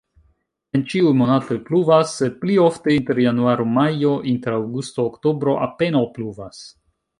[0.77, 6.67] En ĉiuj monatoj pluvas, sed pli ofte inter januaro-majo, inter aŭgusto-oktobro apenaŭ pluvas.